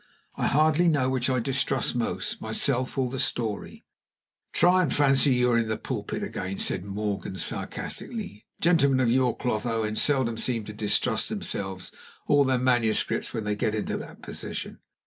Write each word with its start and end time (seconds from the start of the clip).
I 0.35 0.47
hardly 0.47 0.87
know 0.87 1.11
which 1.11 1.29
I 1.29 1.37
distrust 1.37 1.95
most, 1.95 2.41
myself 2.41 2.97
or 2.97 3.11
my 3.11 3.19
story." 3.19 3.85
"Try 4.51 4.81
and 4.81 4.91
fancy 4.91 5.35
you 5.35 5.51
are 5.51 5.59
in 5.59 5.67
the 5.67 5.77
pulpit 5.77 6.23
again," 6.23 6.57
said 6.57 6.83
Morgan, 6.83 7.37
sarcastically. 7.37 8.47
"Gentlemen 8.59 8.99
of 8.99 9.11
your 9.11 9.37
cloth, 9.37 9.67
Owen, 9.67 9.95
seldom 9.95 10.37
seem 10.37 10.63
to 10.63 10.73
distrust 10.73 11.29
themselves 11.29 11.91
or 12.25 12.45
their 12.45 12.57
manuscripts 12.57 13.31
when 13.31 13.43
they 13.43 13.55
get 13.55 13.75
into 13.75 13.95
that 13.97 14.23
position." 14.23 14.79